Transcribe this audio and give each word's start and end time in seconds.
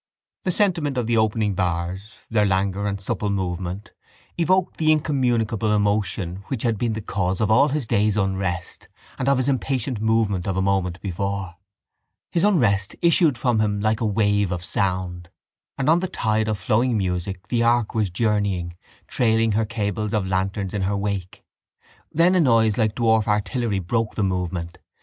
The 0.45 0.51
sentiment 0.51 0.97
of 0.97 1.05
the 1.05 1.17
opening 1.17 1.53
bars, 1.53 2.15
their 2.27 2.47
languor 2.47 2.87
and 2.87 2.99
supple 2.99 3.29
movement, 3.29 3.91
evoked 4.35 4.77
the 4.77 4.91
incommunicable 4.91 5.75
emotion 5.75 6.37
which 6.47 6.63
had 6.63 6.79
been 6.79 6.93
the 6.93 7.03
cause 7.03 7.39
of 7.39 7.51
all 7.51 7.67
his 7.69 7.85
day's 7.85 8.17
unrest 8.17 8.87
and 9.19 9.29
of 9.29 9.37
his 9.37 9.47
impatient 9.47 10.01
movement 10.01 10.47
of 10.47 10.57
a 10.57 10.59
moment 10.63 10.99
before. 11.01 11.53
His 12.31 12.43
unrest 12.43 12.95
issued 13.03 13.37
from 13.37 13.59
him 13.59 13.79
like 13.79 14.01
a 14.01 14.05
wave 14.07 14.51
of 14.51 14.63
sound: 14.65 15.29
and 15.77 15.87
on 15.87 15.99
the 15.99 16.07
tide 16.07 16.47
of 16.47 16.57
flowing 16.57 16.97
music 16.97 17.49
the 17.49 17.61
ark 17.61 17.93
was 17.93 18.09
journeying, 18.09 18.75
trailing 19.05 19.51
her 19.51 19.65
cables 19.67 20.13
of 20.15 20.25
lanterns 20.25 20.73
in 20.73 20.81
her 20.81 20.97
wake. 20.97 21.43
Then 22.11 22.33
a 22.33 22.39
noise 22.39 22.75
like 22.75 22.95
dwarf 22.95 23.27
artillery 23.27 23.77
broke 23.77 24.15
the 24.15 24.23
movement. 24.23 24.79